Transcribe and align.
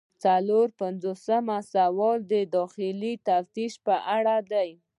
څلور 0.23 0.67
پنځوسم 0.81 1.45
سوال 1.73 2.17
د 2.33 2.33
داخلي 2.55 3.13
تفتیش 3.27 3.73
په 3.85 3.95
اړه 4.17 4.35
دی. 4.51 4.69